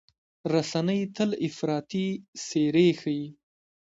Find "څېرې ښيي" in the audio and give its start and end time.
2.45-3.23